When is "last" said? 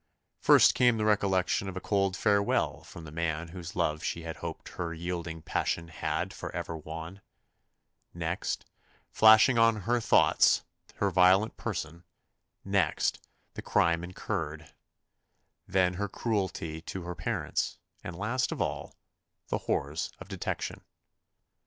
18.15-18.51